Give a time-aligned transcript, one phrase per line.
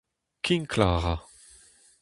[0.45, 1.15] Kinklañ a ra.